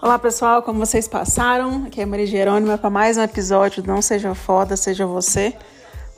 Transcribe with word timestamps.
Olá 0.00 0.16
pessoal, 0.16 0.62
como 0.62 0.78
vocês 0.78 1.08
passaram? 1.08 1.86
Aqui 1.86 2.00
é 2.00 2.04
a 2.04 2.06
Maria 2.06 2.24
Jerônima 2.24 2.78
para 2.78 2.88
mais 2.88 3.16
um 3.16 3.22
episódio 3.22 3.82
Não 3.84 4.00
Seja 4.00 4.32
Foda, 4.32 4.76
Seja 4.76 5.04
Você. 5.04 5.52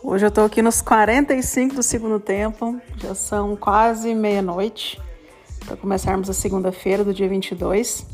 Hoje 0.04 0.26
eu 0.26 0.30
tô 0.30 0.42
aqui 0.42 0.60
nos 0.60 0.82
45 0.82 1.76
do 1.76 1.82
segundo 1.82 2.20
tempo, 2.20 2.78
já 2.98 3.14
são 3.14 3.56
quase 3.56 4.14
meia-noite, 4.14 5.00
para 5.64 5.78
começarmos 5.78 6.28
a 6.28 6.34
segunda-feira 6.34 7.02
do 7.02 7.14
dia 7.14 7.26
22. 7.26 8.04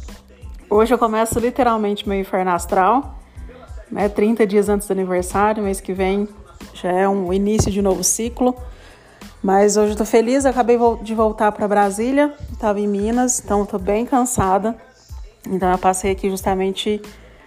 Hoje 0.70 0.95
eu 0.95 0.98
começo 0.98 1.37
literalmente 1.41 2.09
meu 2.09 2.20
inferno 2.20 2.52
astral, 2.52 3.19
né? 3.91 4.09
30 4.09 4.46
dias 4.46 4.69
antes 4.69 4.87
do 4.87 4.92
aniversário, 4.92 5.64
mês 5.64 5.80
que 5.80 5.92
vem 5.92 6.28
já 6.74 6.92
é 6.92 7.09
um 7.09 7.33
início 7.33 7.73
de 7.73 7.83
novo 7.83 8.05
ciclo. 8.05 8.55
Mas 9.42 9.77
hoje 9.77 9.95
eu 9.95 9.96
tô 9.96 10.05
feliz, 10.05 10.46
acabei 10.46 10.78
de 11.02 11.12
voltar 11.12 11.51
para 11.51 11.66
Brasília, 11.66 12.33
estava 12.52 12.78
em 12.78 12.87
Minas, 12.87 13.41
então 13.45 13.64
estou 13.64 13.80
bem 13.80 14.06
cansada. 14.06 14.77
Então 15.46 15.70
eu 15.70 15.78
passei 15.78 16.10
aqui 16.10 16.28
justamente 16.28 17.00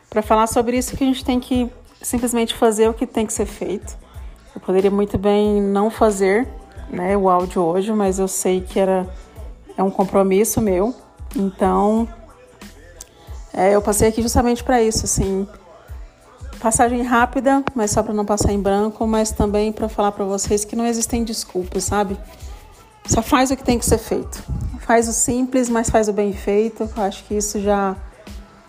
para 0.10 0.22
falar 0.22 0.48
sobre 0.48 0.78
isso 0.78 0.96
que 0.96 1.04
a 1.04 1.08
gente 1.08 1.24
tem 1.24 1.40
que 1.40 1.70
simplesmente 2.02 2.56
fazer 2.56 2.90
o 2.90 2.94
que 2.94 3.06
tem 3.06 3.26
que 3.26 3.34
ser 3.34 3.46
feito. 3.46 3.98
Eu 4.56 4.62
poderia 4.62 4.90
muito 4.90 5.18
bem 5.18 5.62
não 5.62 5.92
fazer, 5.92 6.48
né, 6.90 7.16
o 7.16 7.30
áudio 7.30 7.62
hoje, 7.62 7.92
mas 7.92 8.18
eu 8.18 8.28
sei 8.28 8.62
que 8.62 8.80
era 8.80 9.08
é 9.78 9.84
um 9.84 9.92
compromisso 9.92 10.62
meu. 10.62 10.96
Então 11.36 12.08
é, 13.54 13.76
eu 13.76 13.82
passei 13.82 14.08
aqui 14.08 14.22
justamente 14.22 14.64
para 14.64 14.82
isso, 14.82 15.06
assim, 15.06 15.48
Passagem 16.60 17.02
rápida, 17.04 17.64
mas 17.74 17.92
só 17.92 18.04
para 18.04 18.14
não 18.14 18.26
passar 18.26 18.52
em 18.52 18.62
branco, 18.62 19.08
mas 19.08 19.32
também 19.32 19.72
para 19.72 19.88
falar 19.88 20.12
para 20.12 20.26
vocês 20.26 20.66
que 20.66 20.76
não 20.76 20.86
existem 20.86 21.24
desculpas, 21.24 21.86
sabe? 21.86 22.18
Só 23.10 23.24
faz 23.24 23.50
o 23.50 23.58
que 23.58 23.64
tem 23.64 23.80
que 23.80 23.86
ser 23.88 23.98
feito. 23.98 24.44
Faz 24.82 25.08
o 25.08 25.14
simples, 25.14 25.68
mas 25.68 25.90
faz 25.90 26.08
o 26.08 26.14
bem 26.14 26.32
feito. 26.32 26.88
Eu 26.96 27.04
acho 27.04 27.24
que 27.24 27.34
isso 27.34 27.60
já 27.60 27.96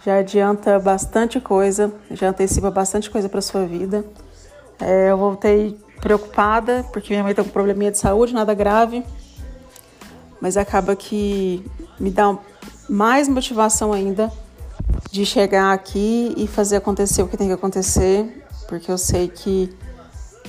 já 0.02 0.16
adianta 0.16 0.78
bastante 0.78 1.38
coisa, 1.38 1.92
já 2.10 2.30
antecipa 2.30 2.70
bastante 2.70 3.10
coisa 3.10 3.28
para 3.28 3.42
sua 3.42 3.66
vida. 3.66 4.02
É, 4.80 5.10
eu 5.10 5.18
voltei 5.18 5.78
preocupada 6.00 6.86
porque 6.90 7.12
minha 7.12 7.22
mãe 7.22 7.34
tem 7.34 7.44
tá 7.44 7.50
um 7.50 7.52
probleminha 7.52 7.90
de 7.90 7.98
saúde, 7.98 8.32
nada 8.32 8.54
grave, 8.54 9.04
mas 10.40 10.56
acaba 10.56 10.96
que 10.96 11.62
me 11.98 12.10
dá 12.10 12.34
mais 12.88 13.28
motivação 13.28 13.92
ainda 13.92 14.32
de 15.10 15.26
chegar 15.26 15.74
aqui 15.74 16.32
e 16.34 16.46
fazer 16.46 16.76
acontecer 16.76 17.20
o 17.20 17.28
que 17.28 17.36
tem 17.36 17.48
que 17.48 17.52
acontecer, 17.52 18.42
porque 18.66 18.90
eu 18.90 18.96
sei 18.96 19.28
que 19.28 19.76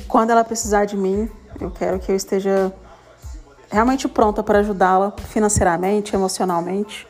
quando 0.08 0.30
ela 0.30 0.46
precisar 0.46 0.86
de 0.86 0.96
mim, 0.96 1.30
eu 1.60 1.70
quero 1.70 2.00
que 2.00 2.10
eu 2.10 2.16
esteja 2.16 2.74
realmente 3.72 4.08
pronta 4.08 4.44
para 4.44 4.60
ajudá-la 4.60 5.14
financeiramente, 5.30 6.16
emocionalmente. 6.16 7.08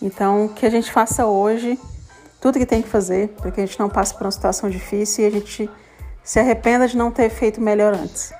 Então, 0.00 0.48
que 0.48 0.66
a 0.66 0.70
gente 0.70 0.92
faça 0.92 1.26
hoje 1.26 1.78
tudo 2.40 2.58
que 2.58 2.66
tem 2.66 2.82
que 2.82 2.88
fazer, 2.88 3.28
para 3.28 3.50
que 3.50 3.60
a 3.60 3.66
gente 3.66 3.78
não 3.80 3.88
passe 3.88 4.12
por 4.14 4.24
uma 4.24 4.30
situação 4.30 4.68
difícil 4.68 5.24
e 5.24 5.26
a 5.26 5.30
gente 5.30 5.70
se 6.22 6.38
arrependa 6.38 6.86
de 6.86 6.96
não 6.96 7.10
ter 7.10 7.30
feito 7.30 7.60
melhor 7.60 7.94
antes. 7.94 8.32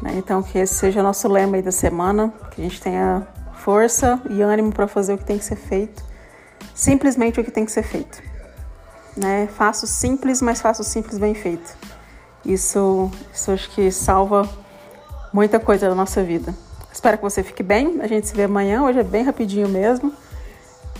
Né? 0.00 0.14
Então, 0.16 0.42
que 0.42 0.58
esse 0.58 0.74
seja 0.74 1.00
o 1.00 1.02
nosso 1.02 1.28
lema 1.28 1.56
aí 1.56 1.62
da 1.62 1.72
semana, 1.72 2.32
que 2.50 2.60
a 2.60 2.64
gente 2.64 2.80
tenha 2.80 3.26
força 3.52 4.20
e 4.30 4.40
ânimo 4.40 4.72
para 4.72 4.88
fazer 4.88 5.12
o 5.12 5.18
que 5.18 5.24
tem 5.24 5.38
que 5.38 5.44
ser 5.44 5.56
feito 5.56 6.08
simplesmente 6.78 7.40
o 7.40 7.44
que 7.44 7.50
tem 7.50 7.64
que 7.64 7.72
ser 7.72 7.82
feito. 7.82 8.22
Né? 9.16 9.48
Faço 9.48 9.84
simples, 9.86 10.40
mas 10.40 10.60
faço 10.60 10.84
simples 10.84 11.18
bem 11.18 11.34
feito. 11.34 11.76
Isso, 12.44 13.10
isso 13.34 13.50
acho 13.50 13.68
que 13.70 13.90
salva 13.90 14.48
muita 15.32 15.58
coisa 15.58 15.88
da 15.88 15.94
nossa 15.94 16.22
vida. 16.22 16.54
Espero 16.98 17.16
que 17.16 17.22
você 17.22 17.44
fique 17.44 17.62
bem. 17.62 18.00
A 18.00 18.08
gente 18.08 18.26
se 18.26 18.34
vê 18.34 18.42
amanhã. 18.42 18.82
Hoje 18.82 18.98
é 18.98 19.04
bem 19.04 19.22
rapidinho 19.22 19.68
mesmo. 19.68 20.12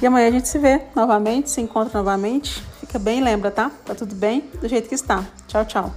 E 0.01 0.07
amanhã 0.07 0.29
a 0.29 0.31
gente 0.31 0.47
se 0.47 0.57
vê 0.57 0.81
novamente, 0.95 1.51
se 1.51 1.61
encontra 1.61 1.99
novamente. 1.99 2.63
Fica 2.79 3.01
bem, 3.01 3.20
lembra, 3.20 3.51
tá? 3.51 3.69
Tá 3.85 3.97
tudo 3.97 4.14
bem 4.14 4.48
do 4.61 4.69
jeito 4.69 4.89
que 4.89 4.95
está. 4.95 5.27
Tchau, 5.48 5.64
tchau. 5.64 5.92